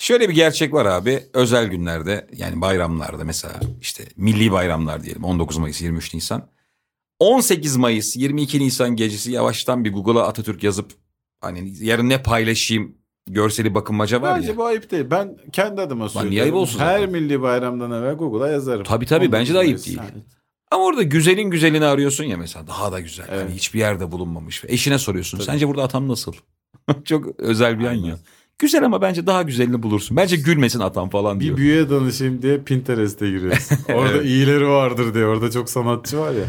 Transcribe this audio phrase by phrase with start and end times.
[0.00, 1.22] Şöyle bir gerçek var abi.
[1.34, 6.48] Özel günlerde yani bayramlarda mesela işte milli bayramlar diyelim 19 Mayıs 23 Nisan.
[7.18, 10.92] 18 Mayıs 22 Nisan gecesi yavaştan bir Google'a Atatürk yazıp
[11.40, 12.94] hani yarın ne paylaşayım
[13.26, 14.56] görseli bakınmaca var Bence ya.
[14.56, 15.04] bu ayıp değil.
[15.10, 16.30] Ben kendi adıma söylüyorum.
[16.30, 17.12] niye ayıp olsun Her zaten?
[17.12, 18.84] milli bayramdan evvel Google'a yazarım.
[18.84, 19.98] Tabii tabii, bence de ayıp 19 değil.
[19.98, 20.14] Mayıs.
[20.70, 23.26] Ama orada güzelin güzelini arıyorsun ya mesela daha da güzel.
[23.30, 23.42] Evet.
[23.44, 24.64] Hani hiçbir yerde bulunmamış.
[24.68, 25.40] Eşine soruyorsun.
[25.40, 26.32] Sence burada atam nasıl?
[27.04, 28.18] Çok özel bir an ya.
[28.60, 30.16] Güzel ama bence daha güzelini bulursun.
[30.16, 31.56] Bence gülmesin atam falan diyor.
[31.56, 33.78] Bir büyüye danışayım diye Pinterest'e giriyorsun.
[33.94, 34.24] Orada Evet.
[34.24, 35.26] iyileri vardır diye.
[35.26, 36.44] Orada çok sanatçı var ya.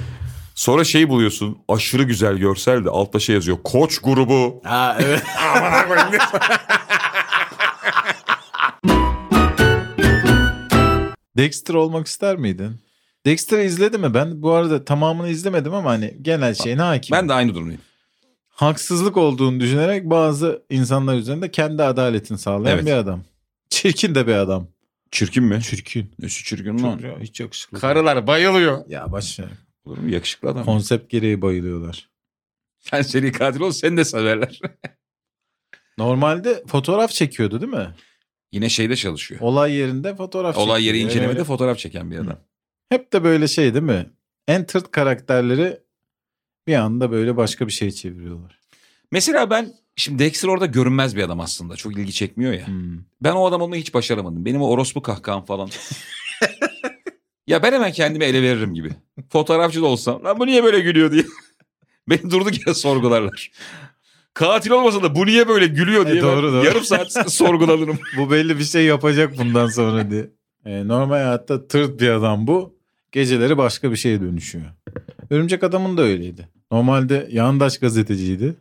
[0.56, 1.58] Sonra şey buluyorsun.
[1.68, 3.58] Aşırı güzel görsel de altta şey yazıyor.
[3.64, 4.62] Koç grubu.
[4.64, 5.24] Ha evet.
[11.38, 12.72] Dexter olmak ister miydin?
[13.26, 14.14] Dexter'ı izledi mi?
[14.14, 17.16] Ben bu arada tamamını izlemedim ama hani genel şeyine hakim.
[17.16, 17.82] Ben de aynı durumdayım.
[18.62, 22.86] Haksızlık olduğunu düşünerek bazı insanlar üzerinde kendi adaletini sağlayan Evet.
[22.88, 23.24] bir adam.
[23.70, 24.68] Çirkin de bir adam.
[25.12, 25.62] Çirkin mi?
[25.62, 26.12] Çirkin.
[26.20, 27.00] Nesi çirkin Çok lan?
[27.10, 27.80] ya, hiç yakışıklı.
[27.80, 28.84] Karılar bayılıyor.
[28.88, 29.48] Ya baş ver.
[29.86, 30.10] Olur mu?
[30.10, 30.66] Yakışıklı adam.
[30.66, 32.10] Konsept gereği bayılıyorlar.
[32.80, 34.60] Sen seri katil ol seni de severler.
[35.98, 37.96] Normalde fotoğraf çekiyordu değil mi?
[38.52, 39.42] Yine şeyde çalışıyor.
[39.42, 41.10] Olay yerinde fotoğraf Olay yeri çekiyor.
[41.12, 41.48] incelemede Evet.
[41.48, 42.38] fotoğraf çeken bir adam.
[42.90, 44.10] Hep de böyle şey değil mi?
[44.48, 45.80] En tırt karakterleri
[46.68, 48.60] bir anda böyle başka bir şey çeviriyorlar.
[49.12, 51.76] Mesela ben şimdi Dexter orada görünmez bir adam aslında.
[51.76, 52.68] Çok ilgi çekmiyor ya.
[52.68, 52.98] Hmm.
[53.22, 54.46] Ben o adam olmayı hiç başaramadım.
[54.46, 55.70] Benim o orospu kahkaham falan.
[57.48, 58.90] ya ben hemen kendimi ele veririm gibi.
[59.30, 60.24] Fotoğrafçı da olsam.
[60.24, 61.24] Lan bu niye böyle gülüyor diye.
[62.10, 63.52] Beni durduk yere sorgularlar.
[64.34, 66.66] Katil olmasa da bu niye böyle gülüyor diye E, doğru, doğru.
[66.66, 68.00] yarım saat sorgulanırım.
[68.18, 70.30] Bu belli bir şey yapacak bundan sonra diye.
[70.66, 72.76] E, normal hayatta tırt bir adam bu.
[73.12, 74.66] Geceleri başka bir şeye dönüşüyor.
[75.30, 76.50] Örümcek Adam'ın da öyleydi.
[76.72, 78.56] Normalde yandaş gazeteciydi.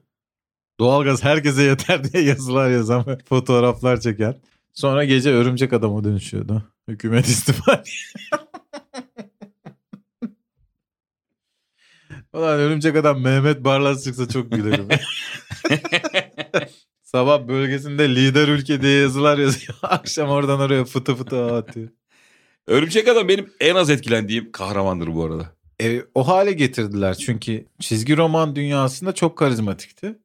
[0.81, 4.35] Doğalgaz herkese yeter diye yazılar yazan ve fotoğraflar çeken.
[4.73, 6.63] Sonra gece Örümcek Adam'a dönüşüyordu.
[6.89, 7.83] Hükümet istifa.
[12.33, 14.89] Ulan Örümcek Adam Mehmet Barlas çıksa çok gülerim.
[17.03, 19.79] Sabah bölgesinde lider ülke diye yazılar yazıyor.
[19.83, 21.89] Akşam oradan oraya fıtı fıtı atıyor.
[22.67, 25.53] Örümcek Adam benim en az etkilendiğim kahramandır bu arada.
[25.83, 30.19] E, o hale getirdiler çünkü çizgi roman dünyasında çok karizmatikti.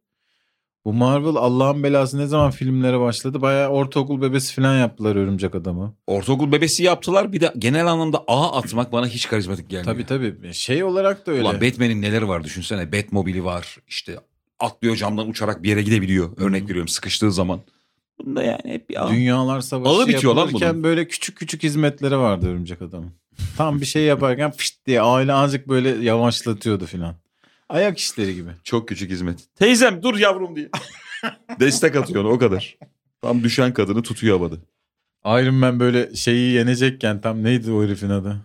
[0.85, 3.41] Bu Marvel Allah'ın belası ne zaman filmlere başladı?
[3.41, 5.93] Bayağı ortaokul bebesi falan yaptılar Örümcek Adam'ı.
[6.07, 7.33] Ortaokul bebesi yaptılar.
[7.33, 9.93] Bir de genel anlamda ağ atmak bana hiç karizmatik gelmiyor.
[9.93, 10.53] Tabii tabii.
[10.53, 11.43] Şey olarak da öyle.
[11.43, 12.91] Ulan Batman'in neleri var düşünsene.
[12.91, 13.77] Batmobili var.
[13.87, 14.19] İşte
[14.59, 16.37] atlıyor camdan uçarak bir yere gidebiliyor.
[16.37, 16.67] Örnek Hı.
[16.67, 17.59] veriyorum sıkıştığı zaman.
[18.19, 19.09] Bunda yani hep bir ağ.
[19.09, 20.83] Dünyalar Savaşı Ağı bitiyor lan bunun.
[20.83, 23.11] böyle küçük küçük hizmetleri vardı Örümcek Adam'ın.
[23.57, 27.15] Tam bir şey yaparken fışt diye aile azıcık böyle yavaşlatıyordu filan.
[27.69, 28.49] Ayak işleri gibi.
[28.63, 29.55] Çok küçük hizmet.
[29.55, 30.69] Teyzem dur yavrum diye.
[31.59, 32.77] Destek atıyor ona, o kadar.
[33.21, 34.55] Tam düşen kadını tutuyor havada.
[35.41, 38.41] Iron Man böyle şeyi yenecekken tam neydi o herifin adı?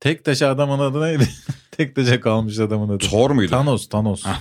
[0.00, 1.28] Tek taşı adamın adı neydi?
[1.70, 2.98] Tek taşa kalmış adamın adı.
[2.98, 3.50] Thor muydu?
[3.50, 4.24] Thanos, Thanos.
[4.24, 4.40] Hah.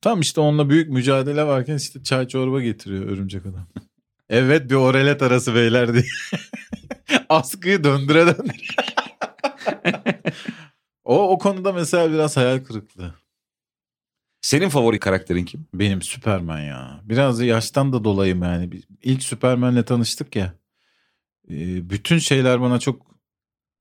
[0.00, 3.66] Tam işte onunla büyük mücadele varken işte çay çorba getiriyor örümcek adam.
[4.30, 6.04] evet bir orelet arası beyler diye.
[7.28, 8.76] Askıyı döndüre döndüre.
[11.04, 13.14] o, o konuda mesela biraz hayal kırıklığı.
[14.40, 15.66] Senin favori karakterin kim?
[15.74, 17.00] Benim Süperman ya.
[17.04, 18.70] Biraz da yaştan da dolayım yani.
[19.02, 20.54] İlk Süperman'le tanıştık ya.
[21.50, 23.06] Ee, bütün şeyler bana çok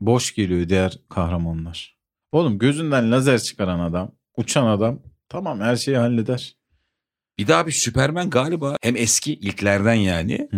[0.02, 1.98] boş geliyor diğer kahramanlar.
[2.32, 5.00] Oğlum gözünden lazer çıkaran adam, uçan adam
[5.36, 6.56] tamam her şeyi halleder.
[7.38, 10.50] Bir daha bir Süpermen galiba hem eski ilklerden yani.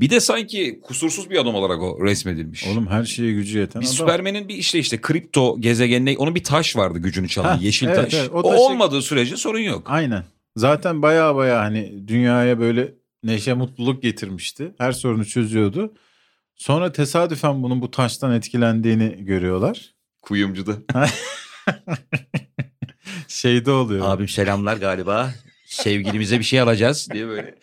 [0.00, 2.66] Bir de sanki kusursuz bir adam olarak o resmedilmiş.
[2.66, 3.96] Oğlum her şeye gücü yeten bir adam.
[3.96, 7.96] Süpermen'in bir işte işte kripto gezegenine onun bir taş vardı gücünü çalan Ha, yeşil evet,
[7.96, 8.14] taş.
[8.14, 9.82] evet, o o şey- olmadığı sürece sorun yok.
[9.90, 10.24] Aynen.
[10.56, 14.74] Zaten baya baya hani dünyaya böyle neşe mutluluk getirmişti.
[14.78, 15.94] Her sorunu çözüyordu.
[16.56, 19.94] Sonra tesadüfen bunun bu taştan etkilendiğini görüyorlar.
[20.22, 20.72] Kuyumcuda.
[23.28, 24.08] Şeyde oluyor.
[24.08, 25.34] Abim selamlar galiba.
[25.66, 27.58] Sevgilimize bir şey alacağız diye böyle.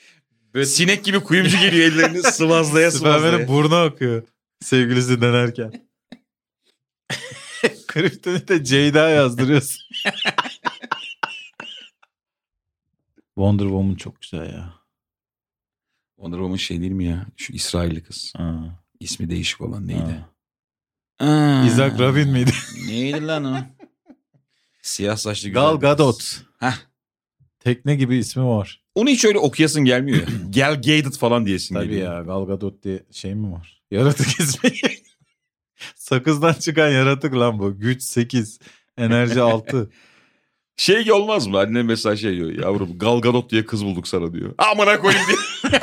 [0.53, 3.47] Böyle sinek gibi kuyumcu geliyor ellerini sıvazlaya Süpermen'in sıvazlaya.
[3.47, 4.23] burnu akıyor.
[4.61, 5.87] Sevgilisi denerken.
[7.87, 9.81] Kryptonite Ceyda yazdırıyorsun.
[13.35, 14.73] Wonder Woman çok güzel ya.
[16.15, 17.25] Wonder Woman şey değil mi ya?
[17.37, 18.33] Şu İsrailli kız.
[18.37, 18.79] Ha.
[18.99, 20.25] İsmi değişik olan neydi?
[21.19, 21.25] Ha.
[21.25, 21.65] Aa.
[21.65, 22.51] Isaac Rabin miydi?
[22.87, 23.57] Neydi lan o?
[24.85, 25.81] Siyah saçlı güzel Gal kız.
[25.81, 26.41] Gadot.
[26.59, 26.73] Heh.
[27.59, 28.81] Tekne gibi ismi var.
[28.95, 30.25] Onu hiç öyle okuyasın gelmiyor ya.
[30.55, 32.13] Gal Gadot falan diyesin Tabii geliyor.
[32.15, 33.81] ya Gal Gadot diye şey mi var?
[33.91, 34.71] Yaratık ismi.
[35.95, 37.79] Sakızdan çıkan yaratık lan bu.
[37.79, 38.59] Güç 8.
[38.97, 39.89] Enerji 6.
[40.77, 41.59] Şey olmaz mı?
[41.59, 42.51] Annem mesela şey diyor.
[42.51, 44.53] Yavrum Gal Gadot diye kız bulduk sana diyor.
[44.57, 45.79] Amına koyayım diye.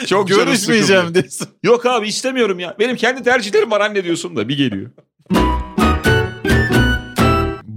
[0.06, 1.22] Çok canım Görüşmeyeceğim sıkıldı.
[1.22, 1.48] diyorsun.
[1.62, 2.76] Yok abi istemiyorum ya.
[2.78, 4.90] Benim kendi tercihlerim var anne diyorsun da bir geliyor.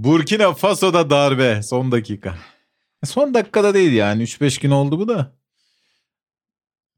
[0.04, 2.34] Burkina Faso'da darbe son dakika.
[3.04, 5.32] Son dakikada değil yani 3-5 gün oldu bu da.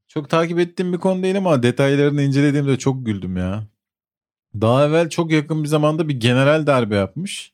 [0.09, 3.67] Çok takip ettiğim bir konu değil ama detaylarını incelediğimde çok güldüm ya.
[4.55, 7.53] Daha evvel çok yakın bir zamanda bir general darbe yapmış.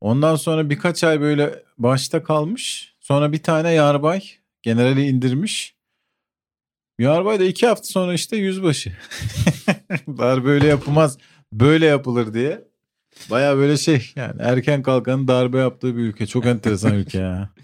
[0.00, 2.94] Ondan sonra birkaç ay böyle başta kalmış.
[3.00, 4.22] Sonra bir tane yarbay
[4.62, 5.76] generali indirmiş.
[6.98, 8.96] Yarbay da iki hafta sonra işte yüzbaşı.
[10.06, 11.18] darbe öyle yapılmaz
[11.52, 12.73] böyle yapılır diye.
[13.30, 16.26] Baya böyle şey yani erken kalkanın darbe yaptığı bir ülke.
[16.26, 17.50] Çok enteresan ülke ya.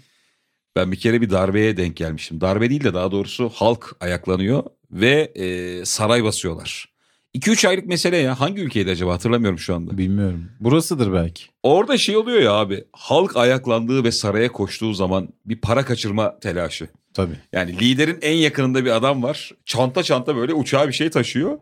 [0.75, 2.41] Ben bir kere bir darbeye denk gelmiştim.
[2.41, 6.91] Darbe değil de daha doğrusu halk ayaklanıyor ve e, saray basıyorlar.
[7.35, 8.39] 2-3 aylık mesele ya.
[8.39, 9.97] Hangi ülkeydi acaba hatırlamıyorum şu anda.
[9.97, 10.45] Bilmiyorum.
[10.59, 11.43] Burasıdır belki.
[11.63, 12.83] Orada şey oluyor ya abi.
[12.93, 16.87] Halk ayaklandığı ve saraya koştuğu zaman bir para kaçırma telaşı.
[17.13, 17.35] Tabii.
[17.53, 19.51] Yani liderin en yakınında bir adam var.
[19.65, 21.57] Çanta çanta böyle uçağa bir şey taşıyor.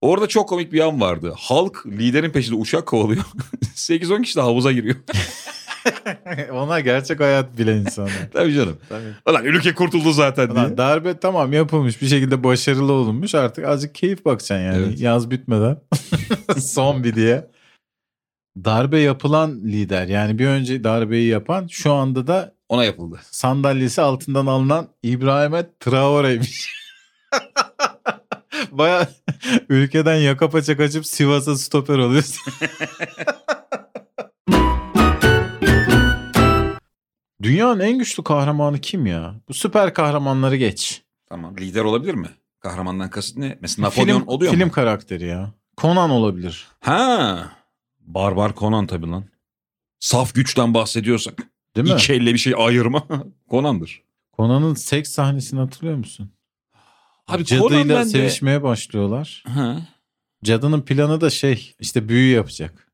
[0.00, 1.32] Orada çok komik bir an vardı.
[1.38, 3.24] Halk liderin peşinde uçak kovalıyor.
[3.74, 4.96] 8-10 kişi de havuza giriyor.
[6.52, 8.12] Onlar gerçek hayat bilen insanlar.
[8.32, 8.76] Tabii canım.
[8.88, 9.14] Tabii.
[9.30, 10.58] Ulan ülke kurtuldu zaten diye.
[10.60, 15.00] Ulan darbe tamam yapılmış bir şekilde başarılı olunmuş artık azıcık keyif bakacaksın yani Evet.
[15.00, 15.78] yaz bitmeden
[16.58, 17.50] son bir diye.
[18.64, 23.20] Darbe yapılan lider yani bir önce darbeyi yapan şu anda da Ona yapıldı.
[23.30, 26.70] sandalyesi altından alınan İbrahim'e Traore'ymiş.
[28.70, 29.08] Baya
[29.68, 32.52] ülkeden yaka paça kaçıp Sivas'a stoper oluyorsun.
[37.42, 39.34] Dünyanın en güçlü kahramanı kim ya?
[39.48, 41.02] Bu süper kahramanları geç.
[41.28, 41.56] Tamam.
[41.56, 42.28] Lider olabilir mi?
[42.60, 43.58] Kahramandan kasıt ne?
[43.60, 44.72] Mesela Napolyon film, oluyor film mu?
[44.72, 45.54] karakteri ya.
[45.78, 46.66] Conan olabilir.
[46.80, 47.50] Ha.
[48.00, 49.24] Barbar Conan tabii lan.
[50.00, 51.42] Saf güçten bahsediyorsak.
[51.76, 51.94] Değil mi?
[51.94, 53.06] İki elle bir şey ayırma.
[53.50, 54.02] Conan'dır.
[54.36, 56.30] Conan'ın seks sahnesini hatırlıyor musun?
[57.28, 58.04] Abi Cadıyla bende...
[58.04, 59.44] sevişmeye başlıyorlar.
[59.46, 59.78] Ha.
[60.44, 62.88] Cadının planı da şey işte büyü yapacak.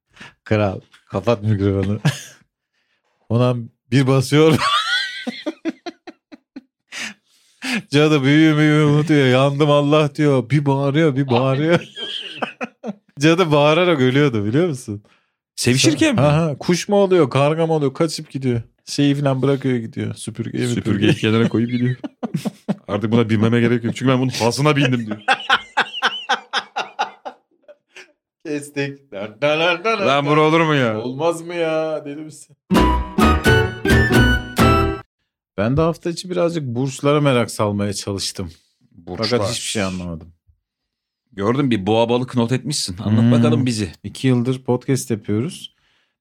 [0.44, 0.81] Kral
[1.11, 2.00] kapat mikrofonu.
[3.29, 4.58] Conan bir basıyor.
[7.90, 9.26] Cadı büyü müyü unutuyor.
[9.26, 10.50] Yandım Allah diyor.
[10.50, 11.84] Bir bağırıyor bir bağırıyor.
[13.20, 15.02] Cadı bağırarak ölüyordu biliyor musun?
[15.56, 16.20] Sevişirken mi?
[16.20, 18.62] Ha, ha, kuş mu oluyor karga mı oluyor kaçıp gidiyor.
[18.84, 20.14] Şeyi falan bırakıyor gidiyor.
[20.14, 21.96] Süpürgeyi Süpürgeyi kenara koyup gidiyor.
[22.93, 23.97] Artık buna bilmeme gerek yok.
[23.97, 25.19] Çünkü ben bunun hasına bindim diyor.
[28.47, 29.12] Kestik.
[30.06, 31.00] Lan bu olur mu ya?
[31.00, 32.56] Olmaz mı ya deli misin?
[35.59, 38.50] Ben de hafta içi birazcık burslara merak salmaya çalıştım.
[39.17, 40.33] Fakat hiçbir şey anlamadım.
[41.33, 42.97] Gördüm bir boğa balık not etmişsin.
[42.99, 43.33] Anlat Hmm.
[43.33, 43.93] bakalım bizi.
[44.05, 45.75] İki yıldır podcast yapıyoruz.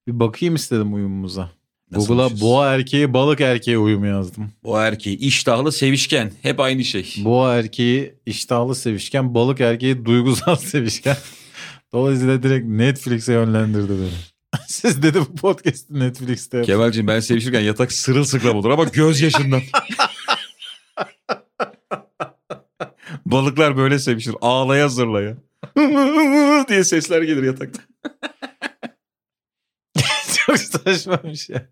[0.08, 1.52] Bir bakayım istedim uyumumuza.
[1.92, 4.52] Google'a boğa erkeği balık erkeği uyumu yazdım.
[4.64, 6.32] Boğa erkeği iştahlı sevişken.
[6.42, 7.14] Hep aynı şey.
[7.18, 11.18] Boğa erkeği iştahlı sevişken, balık erkeği duygusal sevişken.
[11.94, 14.10] Dolayısıyla direkt Netflix'e yönlendirdi beni.
[14.68, 16.72] Siz dedi bu podcast'i Netflix'te yapın.
[16.72, 19.62] Kemal'cim ben sevişirken yatak sırılsıklam olur ama gözyaşından.
[23.26, 24.36] Balıklar böyle sevişir.
[24.42, 25.38] Ağlaya zırlaya.
[26.70, 27.82] diye sesler gelir yatakta.
[30.58, 31.70] Çok saçmamış ya.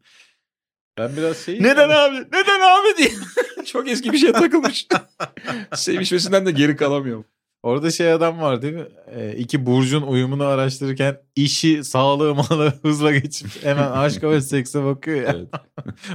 [0.97, 1.63] Ben biraz şey...
[1.63, 2.15] Neden abi?
[2.15, 3.11] Neden abi diye.
[3.65, 4.87] Çok eski bir şeye takılmış.
[5.75, 7.25] Sevişmesinden de geri kalamıyorum.
[7.63, 8.87] Orada şey adam var değil mi?
[9.15, 15.17] Ee, iki burcun uyumunu araştırırken işi, sağlığı, malı hızla geçip hemen aşka ve sekse bakıyor
[15.17, 15.35] ya.
[15.35, 15.47] Evet.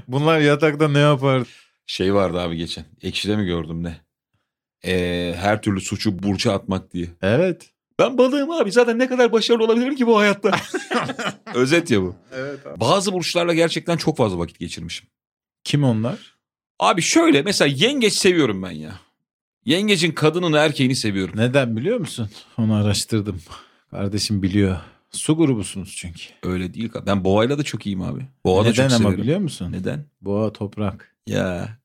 [0.09, 1.43] Bunlar yatakta ne yapar?
[1.87, 2.85] Şey vardı abi geçen.
[3.03, 4.01] Ekşi'de mi gördüm ne?
[4.85, 7.07] Ee, her türlü suçu burça atmak diye.
[7.23, 7.74] Evet.
[7.99, 10.51] Ben balığım abi zaten ne kadar başarılı olabilirim ki bu hayatta.
[11.55, 12.15] Özet ya bu.
[12.35, 12.81] Evet abi.
[12.81, 15.09] Bazı burçlarla gerçekten çok fazla vakit geçirmişim.
[15.65, 16.35] Kim onlar?
[16.79, 19.01] Abi şöyle mesela yengeç seviyorum ben ya.
[19.65, 21.35] Yengecin kadınını erkeğini seviyorum.
[21.37, 22.31] Neden biliyor musun?
[22.59, 23.41] Onu araştırdım.
[23.91, 24.77] Kardeşim biliyor.
[25.11, 26.23] Su grubusunuz çünkü.
[26.43, 26.91] Öyle değil.
[27.07, 28.21] Ben boğayla da çok iyiyim abi.
[28.45, 29.23] Boğa da Neden çok ama severim.
[29.23, 29.73] biliyor musun?
[29.73, 30.05] Neden?
[30.21, 31.15] Boğa toprak.
[31.27, 31.79] Ya.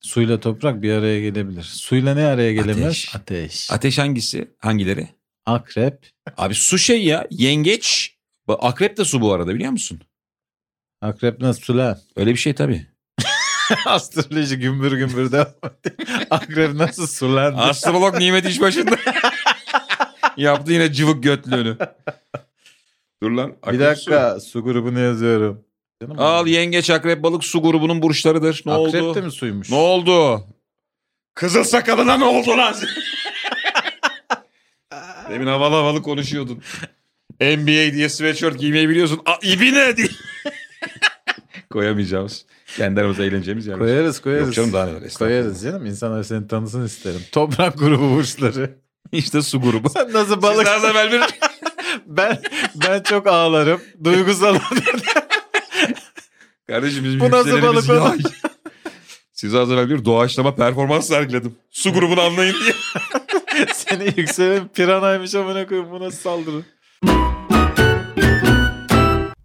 [0.00, 1.62] Suyla toprak bir araya gelebilir.
[1.62, 2.84] Suyla ne araya gelemez?
[2.86, 3.14] Ateş.
[3.14, 3.70] Ateş.
[3.70, 4.50] Ateş hangisi?
[4.58, 5.08] Hangileri?
[5.46, 6.10] Akrep.
[6.36, 7.26] Abi su şey ya.
[7.30, 8.14] Yengeç.
[8.48, 10.00] Akrep de su bu arada biliyor musun?
[11.02, 11.98] Akrep nasıl lan?
[12.16, 12.86] Öyle bir şey tabii.
[13.86, 15.46] Astroloji gümbür gümbür devam.
[16.30, 17.56] Akrep nasıl sulandı?
[17.60, 18.96] Astrolog Nimet İşbaşı'nda.
[20.36, 21.76] Yaptı yine cıvık götlüğünü.
[23.22, 23.50] Dur lan.
[23.50, 25.64] Bir akrep dakika su grubunu yazıyorum.
[26.02, 26.22] Canım su.
[26.22, 28.62] Al yengeç akrep balık su grubunun burçlarıdır.
[28.66, 29.14] Ne Akrep oldu?
[29.14, 29.70] de mi suymuş?
[29.70, 30.44] Ne oldu?
[31.34, 32.74] Kızıl sakalına ne oldu lan?
[35.30, 36.62] Demin havalı havalı konuşuyordun.
[37.40, 39.20] NBA diye sweatshirt giymeyi biliyorsun.
[39.26, 40.08] A, ibine diye.
[41.70, 42.44] Koyamayacağımız.
[42.76, 43.78] Kendi aramızda eğleneceğimiz yer.
[43.78, 44.46] Koyarız koyarız.
[44.46, 45.10] Yok canım daha neler.
[45.18, 45.86] Koyarız canım.
[45.86, 47.20] İnsanlar seni tanısın isterim.
[47.32, 48.78] Toprak grubu burçları.
[49.12, 49.90] İşte su grubu.
[49.90, 50.66] Sen nasıl Siz balık?
[50.66, 51.20] daha evvel bir...
[52.06, 52.42] ben
[52.74, 53.80] ben çok ağlarım.
[54.04, 54.58] Duygusal
[56.66, 58.14] Kardeşim bizim Bu nasıl balık olur?
[59.32, 61.54] Size az evvel bir doğaçlama performans sergiledim.
[61.70, 62.74] Su grubunu anlayın diye.
[63.74, 65.90] Seni yükselen piranaymış amına koyayım.
[65.90, 66.62] Bu nasıl saldırı?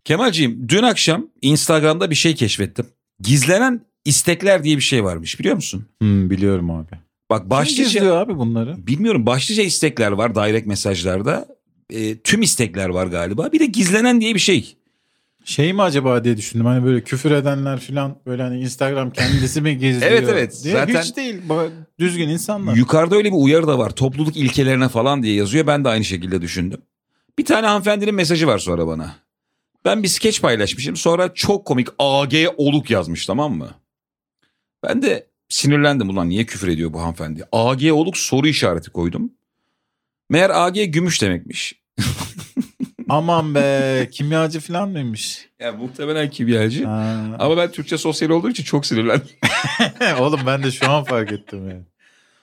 [0.06, 2.86] Kemalciğim dün akşam Instagram'da bir şey keşfettim.
[3.20, 5.86] Gizlenen istekler diye bir şey varmış biliyor musun?
[6.02, 6.90] Hmm, biliyorum abi.
[7.30, 8.88] Bak Kim başlıca gizliyor abi bunları?
[8.88, 11.48] bilmiyorum başlıca istekler var direct mesajlarda.
[11.90, 13.52] E, tüm istekler var galiba.
[13.52, 14.78] Bir de gizlenen diye bir şey.
[15.44, 16.66] Şey mi acaba diye düşündüm.
[16.66, 20.12] Hani böyle küfür edenler falan böyle hani Instagram kendisi mi gizliyor?
[20.12, 20.62] Evet, evet.
[20.64, 20.74] Diye.
[20.74, 21.42] Zaten- Hiç değil.
[22.00, 22.76] Düzgün insanlar.
[22.76, 23.90] Yukarıda öyle bir uyarı da var.
[23.90, 25.68] Topluluk ilkelerine falan diye yazıyor.
[25.68, 26.82] Ben de aynı şekilde düşündüm.
[27.38, 29.16] Bir tane hanımefendinin mesajı var sonra bana.
[29.86, 30.96] Ben bir skeç paylaşmışım.
[30.96, 33.70] Sonra çok komik AG oluk yazmış tamam mı?
[34.84, 36.10] Ben de sinirlendim.
[36.10, 37.44] Ulan niye küfür ediyor bu hanımefendi?
[37.52, 39.32] AG oluk soru işareti koydum.
[40.30, 41.79] Meğer AG gümüş demekmiş.
[43.10, 45.50] Aman be kimyacı falan mıymış?
[45.60, 46.86] Yani muhtemelen kimyacı.
[46.86, 47.16] Ha.
[47.40, 49.30] Ama ben Türkçe sosyal olduğum için çok sinirlendim.
[50.20, 51.82] Oğlum ben de şu an fark ettim yani.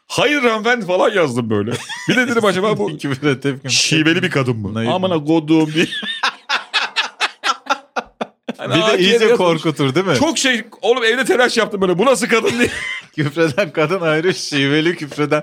[0.07, 1.73] Hayır hanımefendi falan yazdım böyle.
[2.09, 2.91] Bir de dedim acaba bu
[3.69, 4.75] şiveli bir kadın mı?
[4.81, 4.91] Neydi?
[4.91, 5.87] Amına kodum diye.
[8.59, 9.37] Hani Bir de iyice yazmış.
[9.37, 10.15] korkutur değil mi?
[10.19, 11.99] Çok şey oğlum evde telaş yaptım böyle.
[11.99, 12.71] Bu nasıl kadın diye.
[13.17, 15.43] Küfreden kadın ayrı şiveli küfreden.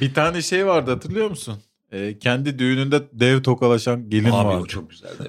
[0.00, 1.58] Bir tane şey vardı hatırlıyor musun?
[1.92, 4.60] Ee, kendi düğününde dev tokalaşan gelin Abi vardı.
[4.62, 5.28] o çok güzeldi.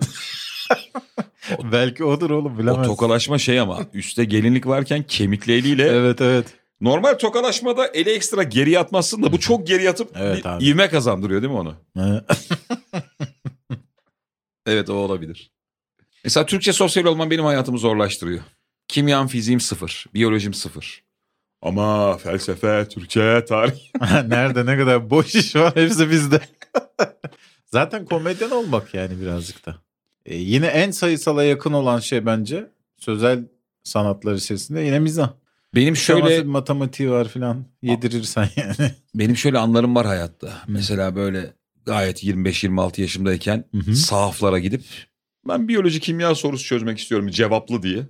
[1.71, 2.87] Belki odur oğlum o bilemez.
[2.87, 5.83] tokalaşma şey ama üstte gelinlik varken kemikli eliyle.
[5.87, 6.45] Evet evet.
[6.81, 10.65] Normal tokalaşmada eli ekstra geriye atmazsın da bu çok geri atıp Evet abi.
[10.65, 11.75] ivme kazandırıyor değil mi onu?
[14.65, 15.51] Evet o olabilir.
[16.23, 18.41] Mesela Türkçe sosyal olman benim hayatımı zorlaştırıyor.
[18.87, 20.05] Kimyam fiziğim sıfır.
[20.13, 21.03] Biyolojim sıfır.
[21.61, 23.79] Ama felsefe, Türkçe, tarih.
[24.27, 26.41] Nerede ne kadar boş iş var hepsi bizde.
[27.65, 29.75] Zaten komedyen olmak yani birazcık da.
[30.25, 33.47] Ee, yine en sayısala yakın olan şey bence sözel
[33.83, 35.29] sanatlar içerisinde yine mizah.
[35.75, 38.91] Benim Şöyle şöyle bir matematiği var filan yedirirsen yani.
[39.15, 40.53] benim şöyle anlarım var hayatta.
[40.67, 41.53] Mesela böyle
[41.85, 43.95] gayet 25-26 yaşımdayken Hı hı.
[43.95, 44.83] sahaflara gidip
[45.47, 48.03] ben biyoloji kimya sorusu çözmek istiyorum cevaplı diye.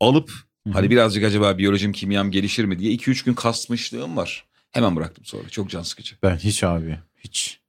[0.00, 0.30] Alıp
[0.72, 4.44] hani birazcık acaba biyolojim kimyam gelişir mi diye 2-3 gün kasmışlığım var.
[4.70, 5.48] Hemen bıraktım sonra.
[5.48, 6.16] Çok can sıkıcı.
[6.22, 7.60] Ben hiç abi hiç.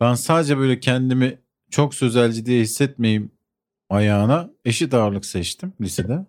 [0.00, 1.38] Ben sadece böyle kendimi
[1.70, 3.30] çok sözelci diye hissetmeyeyim
[3.90, 6.26] ayağına eşit ağırlık seçtim lisede.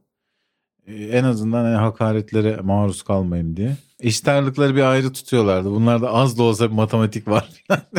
[0.88, 3.78] Ee, en azından hani hakaretlere maruz kalmayayım diye.
[4.00, 5.72] Eşit ağırlıkları bir ayrı tutuyorlardı.
[5.72, 7.50] Bunlarda az da olsa bir matematik var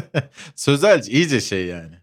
[0.55, 2.00] sözelci iyice şey yani.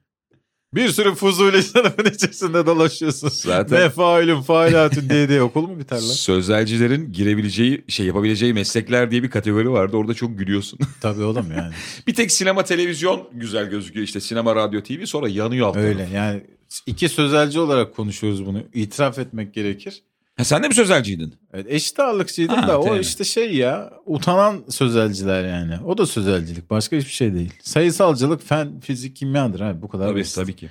[0.74, 3.30] Bir sürü fuzuli sınıfın içerisinde dolaşıyorsun.
[3.30, 6.02] Zaten Ne failün failatün diye diye okul mu biter lan?
[6.02, 9.98] sözelcilerin girebileceği şey yapabileceği meslekler diye bir kategori vardı.
[9.98, 10.80] Orada çok gülüyorsun.
[11.02, 11.74] Tabii oğlum yani.
[12.08, 15.78] bir tek sinema televizyon güzel gözüküyor işte sinema radyo TV sonra yanıyor alt.
[15.78, 16.44] Öyle yani
[16.86, 18.64] iki sözelci olarak konuşuyoruz bunu.
[18.74, 20.04] İtiraf etmek gerekir.
[20.38, 21.36] Ha, sen de mi sözelciydin?
[21.54, 23.00] Evet, eşit ağırlıkçıydım Ha, da o tabii.
[23.00, 25.76] işte şey ya utanan sözelciler yani.
[25.86, 27.54] O da sözelcilik başka hiçbir şey değil.
[27.62, 30.36] Sayısalcılık fen, fizik, kimyadır abi bu kadar Tabii, basit.
[30.36, 30.70] tabii ki.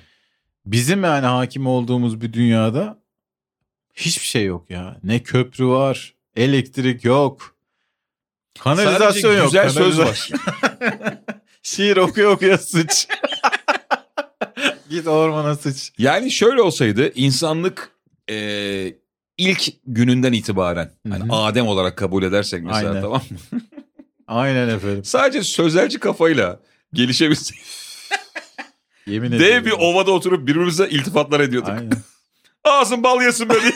[0.65, 2.99] Bizim yani hakim olduğumuz bir dünyada
[3.95, 4.97] hiçbir şey yok ya.
[5.03, 7.55] Ne köprü var, elektrik yok.
[8.59, 9.45] Kanalizasyon Sadece yok.
[9.45, 10.29] güzel söz var.
[11.63, 13.07] Şiir okuyor okuyor sıç.
[14.89, 15.91] Git ormana sıç.
[15.97, 17.91] Yani şöyle olsaydı insanlık
[18.29, 18.35] e,
[19.37, 21.23] ilk gününden itibaren hani.
[21.33, 23.01] Adem olarak kabul edersek mesela Aynen.
[23.01, 23.59] tamam mı?
[24.27, 25.03] Aynen efendim.
[25.03, 26.59] Sadece sözelci kafayla
[26.93, 27.57] gelişebilsek.
[29.07, 29.65] Yemin Dev ediyorum.
[29.65, 31.69] bir ovada oturup birbirimize iltifatlar ediyorduk.
[31.69, 31.91] Aynen.
[32.63, 33.71] Ağzın bal yesin böyle.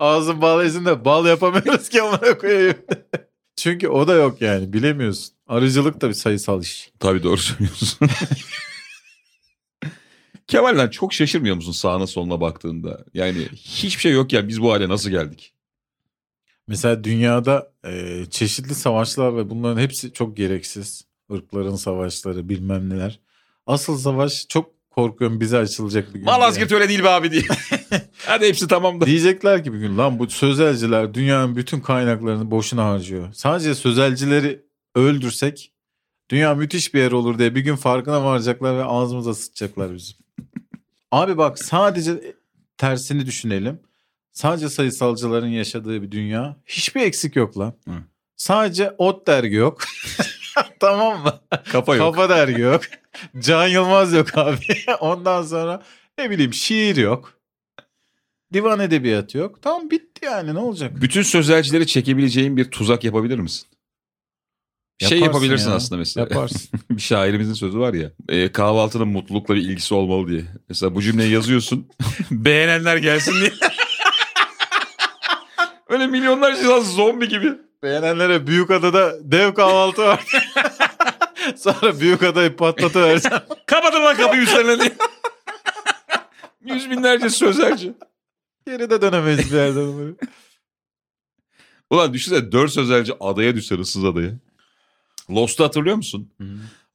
[0.00, 2.76] Ağzın bal yesin de bal yapamıyoruz ki amına koyayım.
[3.56, 5.34] Çünkü o da yok yani bilemiyorsun.
[5.48, 6.90] Arıcılık da bir sayısal iş.
[7.00, 8.08] Tabii doğru söylüyorsun.
[10.46, 13.04] Kemal lan çok şaşırmıyor musun sağına soluna baktığında?
[13.14, 15.52] Yani hiçbir şey yok ya biz bu hale nasıl geldik?
[16.68, 21.04] Mesela dünyada e, çeşitli savaşlar ve bunların hepsi çok gereksiz.
[21.30, 23.20] Irkların savaşları bilmem neler.
[23.66, 26.24] Asıl savaş çok korkuyorum bize açılacak bir gün.
[26.24, 27.42] Malazgirt öyle değil be abi diye.
[28.26, 29.06] Hadi hepsi tamam da.
[29.06, 33.32] Diyecekler ki bir gün lan bu sözelciler dünyanın bütün kaynaklarını boşuna harcıyor.
[33.32, 34.62] Sadece sözelcileri
[34.94, 35.72] öldürsek
[36.30, 40.25] dünya müthiş bir yer olur diye bir gün farkına varacaklar ve ağzımıza sıçacaklar bizim.
[41.12, 42.34] Abi bak sadece
[42.78, 43.80] tersini düşünelim.
[44.32, 46.56] Sadece sayısalcıların yaşadığı bir dünya.
[46.66, 47.74] Hiçbir eksik yok lan.
[47.88, 47.94] Hı.
[48.36, 49.82] Sadece ot dergi yok.
[50.80, 51.40] tamam mı?
[51.72, 52.14] Kafa yok.
[52.14, 52.80] Kafa dergi yok.
[53.38, 54.66] Can Yılmaz yok abi.
[55.00, 55.82] Ondan sonra
[56.18, 57.32] ne bileyim şiir yok.
[58.52, 59.62] Divan edebiyatı yok.
[59.62, 61.00] Tamam bitti yani ne olacak?
[61.00, 63.68] Bütün sözelcileri çekebileceğin bir tuzak yapabilir misin?
[64.98, 65.76] Şey Yaparsın yapabilirsin ya.
[65.76, 66.26] aslında mesela.
[66.30, 66.70] Yaparsın.
[66.90, 68.10] bir şairimizin sözü var ya.
[68.28, 70.44] E, kahvaltının mutlulukla bir ilgisi olmalı diye.
[70.68, 71.88] Mesela bu cümleyi yazıyorsun.
[72.30, 73.52] beğenenler gelsin diye.
[75.88, 77.52] Öyle milyonlarca insan zombi gibi.
[77.82, 80.24] Beğenenlere büyük adada dev kahvaltı var.
[81.56, 83.42] Sonra büyük adayı patlatıversen.
[83.66, 84.96] Kapatın lan kapıyı üstlerine diye.
[86.64, 87.92] Yüz binlerce sözelci.
[88.66, 90.16] Geri de dönemeyiz bir yerden.
[91.90, 94.30] Ulan düşünsene dört sözelci adaya düşse ıssız adaya.
[95.30, 96.30] Lost'u hatırlıyor musun?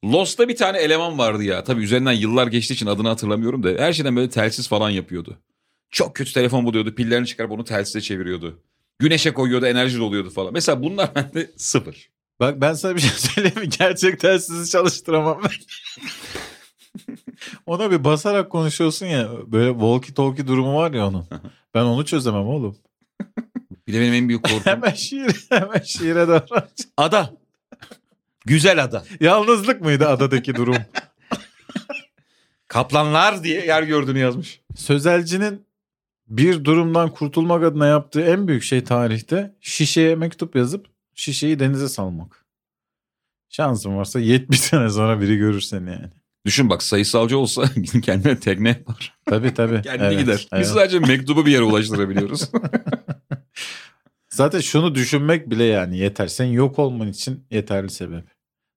[0.04, 1.64] Lost'ta bir tane eleman vardı ya.
[1.64, 3.68] Tabii üzerinden yıllar geçtiği için adını hatırlamıyorum da.
[3.82, 5.38] Her şeyden böyle telsiz falan yapıyordu.
[5.90, 6.94] Çok kötü telefon buluyordu.
[6.94, 8.58] Pillerini çıkarıp onu telsize çeviriyordu.
[8.98, 10.52] Güneşe koyuyordu enerji doluyordu falan.
[10.52, 12.10] Mesela bunlar bende sıfır.
[12.40, 13.68] Bak ben sana bir şey söyleyeyim mi?
[13.78, 15.50] Gerçekten sizi çalıştıramam ben.
[17.66, 19.30] Ona bir basarak konuşuyorsun ya.
[19.46, 21.26] Böyle walkie talkie durumu var ya onun.
[21.74, 22.76] Ben onu çözemem oğlum.
[23.86, 24.60] Bir de benim en büyük korkum.
[24.64, 26.68] Hemen şiir, hemen şiire davran.
[26.96, 27.41] ada.
[28.46, 29.04] Güzel ada.
[29.20, 30.76] Yalnızlık mıydı adadaki durum?
[32.68, 34.60] Kaplanlar diye yer gördüğünü yazmış.
[34.76, 35.66] Sözelcinin
[36.28, 42.44] bir durumdan kurtulmak adına yaptığı en büyük şey tarihte şişeye mektup yazıp şişeyi denize salmak.
[43.48, 46.10] Şansın varsa 70 sene sonra biri görür seni yani.
[46.46, 47.62] Düşün bak sayısalcı olsa
[48.02, 49.14] kendine tekne yapar.
[49.26, 49.82] Tabii tabii.
[49.82, 50.48] Kendi Evet, gider.
[50.52, 50.62] evet.
[50.62, 52.50] Biz sadece mektubu bir yere ulaştırabiliyoruz.
[54.30, 56.26] Zaten şunu düşünmek bile yani yeter.
[56.28, 58.24] Sen yok olman için yeterli sebep.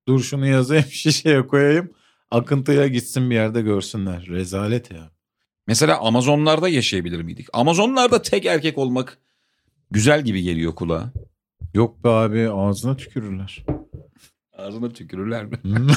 [0.07, 1.93] Dur şunu yazayım şişeye koyayım.
[2.31, 4.25] Akıntıyla gitsin bir yerde görsünler.
[4.27, 5.11] Rezalet ya.
[5.67, 7.47] Mesela Amazonlarda yaşayabilir miydik?
[7.53, 9.17] Amazonlarda tek erkek olmak
[9.91, 11.11] güzel gibi geliyor kulağa.
[11.73, 13.65] Yok be abi ağzına tükürürler.
[14.53, 15.59] Ağzına tükürürler mi?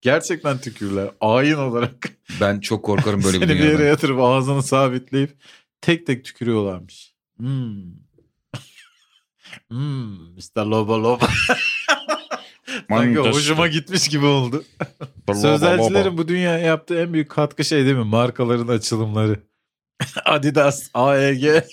[0.00, 1.10] Gerçekten tükürürler.
[1.20, 2.10] Ayin olarak.
[2.40, 5.36] Ben çok korkarım böyle bir Seni bir yere yatırıp ağzını sabitleyip
[5.80, 7.14] tek tek tükürüyorlarmış.
[7.36, 7.82] Hmm.
[9.68, 10.34] hmm.
[10.34, 10.66] Mr.
[10.66, 11.28] Loba Loba.
[12.88, 14.64] Sanki hoşuma gitmiş gibi oldu.
[15.34, 18.04] Sözelcilerin bu dünya yaptığı en büyük katkı şey değil mi?
[18.04, 19.40] Markaların açılımları.
[20.24, 21.64] Adidas, AEG.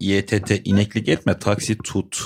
[0.00, 2.22] İETT ineklik etme taksi tut.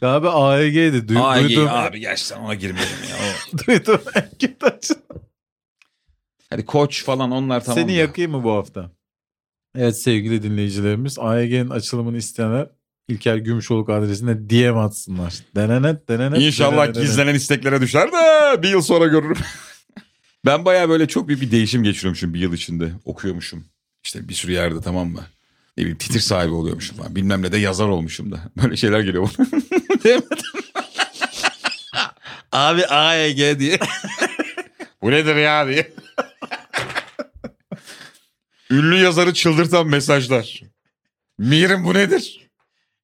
[0.00, 0.96] Galiba AEG'di.
[0.96, 1.68] Du- Ay duydum.
[1.70, 3.16] abi gerçekten ona girmedim ya.
[3.66, 5.02] Duydum en kötü açılım.
[6.50, 7.78] Hadi koç falan onlar tamam.
[7.78, 7.92] Seni da.
[7.92, 8.90] yakayım mı bu hafta?
[9.76, 12.68] Evet sevgili dinleyicilerimiz AEG'nin açılımını isteyenler
[13.08, 15.34] İlker Gümüşoluk adresine DM atsınlar.
[15.56, 16.40] Denenet denenet.
[16.40, 16.94] İnşallah denenet.
[16.94, 19.36] gizlenen isteklere düşer de bir yıl sonra görürüm.
[20.46, 22.92] ben baya böyle çok büyük bir değişim geçiriyormuşum bir yıl içinde.
[23.04, 23.64] Okuyormuşum.
[24.04, 25.24] İşte bir sürü yerde tamam mı?
[25.76, 27.16] Ne bileyim titir sahibi oluyormuşum falan.
[27.16, 28.40] Bilmem ne de yazar olmuşum da.
[28.62, 29.46] Böyle şeyler geliyor bana.
[32.52, 33.78] Abi AEG diye.
[35.02, 35.92] Bu nedir ya diye.
[38.70, 40.62] Ünlü yazarı çıldırtan mesajlar.
[41.38, 42.43] Mirim bu nedir?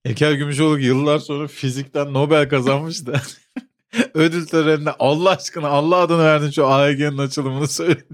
[0.04, 3.22] İlker Gümüşoluk yıllar sonra fizikten Nobel kazanmış da.
[4.14, 8.04] Ödül töreninde Allah aşkına Allah adını verdin şu AEG'nin açılımını söyle.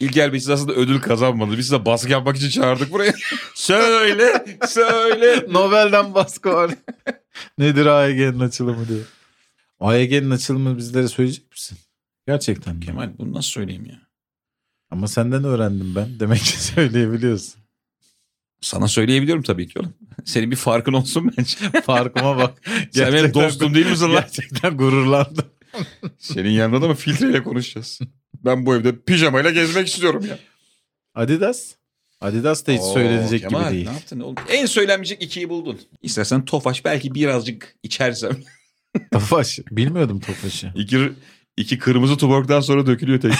[0.00, 1.58] İlker Bey siz aslında ödül kazanmadı.
[1.58, 3.14] Biz size baskı yapmak için çağırdık buraya.
[3.54, 5.46] söyle, söyle.
[5.52, 6.70] Nobel'den baskı var.
[7.58, 9.02] Nedir AEG'nin açılımı diye.
[9.80, 11.78] AEG'nin açılımını bizlere söyleyecek misin?
[12.26, 12.80] Gerçekten?
[12.80, 14.00] Kemal bunu nasıl söyleyeyim ya?
[14.90, 16.20] Ama senden öğrendim ben.
[16.20, 17.63] Demek ki söyleyebiliyorsun.
[18.64, 19.94] Sana söyleyebiliyorum tabii ki oğlum.
[20.24, 21.80] Senin bir farkın olsun bence.
[21.86, 22.62] Farkıma bak.
[22.92, 24.12] Sen benim dostum değil misin lan?
[24.12, 25.44] Gerçekten gururlandım.
[26.18, 28.00] Senin yanında da mı filtreyle konuşacağız?
[28.44, 30.38] Ben bu evde pijamayla gezmek istiyorum ya.
[31.14, 31.74] Adidas.
[32.20, 33.86] Adidas da hiç söylenecek Kemal, gibi değil.
[33.86, 34.34] Ne yaptın oğlum?
[34.48, 35.80] En söylenmeyecek ikiyi buldun.
[36.02, 38.36] İstersen Tofaş belki birazcık içersem.
[39.12, 39.58] Tofaş.
[39.70, 40.72] Bilmiyordum Tofaş'ı.
[40.74, 41.12] İki,
[41.56, 43.32] iki kırmızı tuborgdan sonra dökülüyor tek.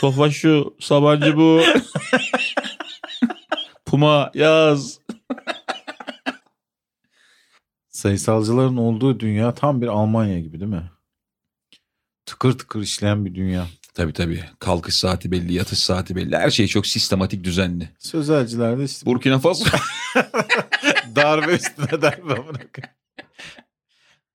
[0.00, 1.62] Tofaş şu, Sabancı bu.
[4.00, 4.98] Puma yaz.
[7.88, 10.90] Sayısalcıların olduğu dünya tam bir Almanya gibi değil mi?
[12.26, 13.66] Tıkır tıkır işleyen bir dünya.
[13.94, 14.44] Tabii tabii.
[14.58, 16.36] Kalkış saati belli, yatış saati belli.
[16.36, 17.88] Her şey çok sistematik, düzenli.
[17.98, 19.64] Sözelcilerde işte Burkina Faso.
[21.16, 22.70] darbe üstüne darbe koyayım.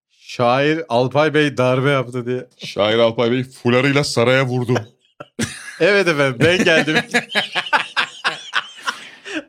[0.10, 2.48] Şair Alpay Bey darbe yaptı diye.
[2.66, 4.96] Şair Alpay Bey fularıyla saraya vurdu.
[5.80, 6.96] Evet efendim ben geldim.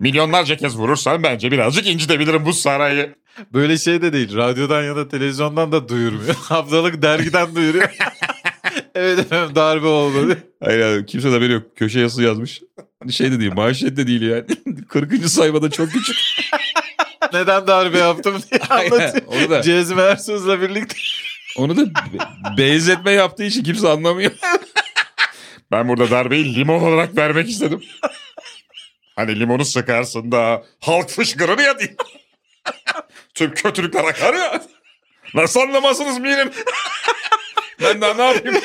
[0.00, 3.14] Milyonlarca kez vurursan bence birazcık incitebilirim bu sarayı.
[3.52, 4.37] Böyle şey de değil.
[4.37, 6.35] Radyodan ya da televizyondan da duyurmuyor.
[6.48, 7.96] Haftalık dergiden duyuruyor.
[8.94, 10.37] evet efendim darbe oldu diye.
[10.64, 11.76] Hayır abi, kimse de haberi yok.
[11.76, 12.61] Köşe yazısı yazmış.
[13.11, 14.44] Şey de değil, manşet de değil yani.
[14.88, 15.28] 40.
[15.28, 16.16] sayfada çok küçük.
[17.32, 19.22] Neden darbe yaptım diye anlatıyor.
[19.26, 20.96] onu da, Cezmi Ersuz'la birlikte.
[21.56, 24.32] onu da be- benzetme yaptığı için kimse anlamıyor.
[25.70, 27.80] Ben burada darbeyi limon olarak vermek istedim.
[29.16, 31.96] Hani limonu sıkarsın da halk fışkırır ya diye.
[33.35, 34.62] Tüm kötülükler akar ya.
[35.35, 36.50] Nasıl anlamazsınız minim?
[37.83, 38.62] ben daha ne yapayım?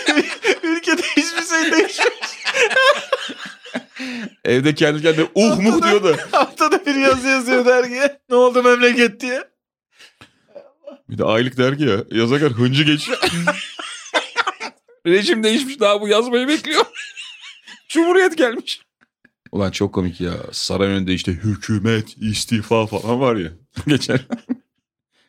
[0.63, 2.11] Ülkede hiçbir şey değişmiyor.
[4.45, 6.17] Evde kendi kendine uh muh diyordu.
[6.31, 8.19] Haftada bir yazı yazıyor dergiye.
[8.29, 9.43] Ne oldu memleket diye.
[11.09, 11.97] Bir de aylık dergi ya.
[12.11, 13.19] Yazarken hıncı geçiyor.
[15.07, 16.85] Rejim değişmiş daha bu yazmayı bekliyor.
[17.89, 18.81] Cumhuriyet gelmiş.
[19.51, 20.33] Ulan çok komik ya.
[20.51, 23.51] Saray önünde işte hükümet, istifa falan var ya.
[23.87, 24.19] Geçen.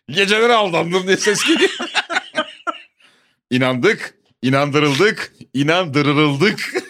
[0.08, 1.70] Geceleri aldandım diye ses geliyor.
[3.50, 6.81] İnandık, inandırıldık, inandırıldık.